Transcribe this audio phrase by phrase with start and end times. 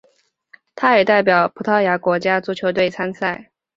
[0.73, 3.51] 他也代表葡萄牙国家足球队参赛。